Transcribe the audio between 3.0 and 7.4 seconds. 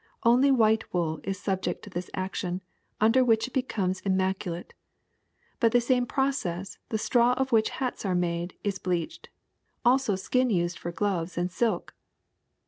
which it becomes im maculate. By the same process the straw